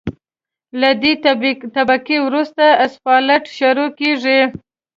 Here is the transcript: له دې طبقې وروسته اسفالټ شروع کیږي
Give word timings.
له 0.81 0.89
دې 1.01 1.13
طبقې 1.75 2.17
وروسته 2.25 2.65
اسفالټ 2.85 3.43
شروع 3.57 3.89
کیږي 3.99 4.39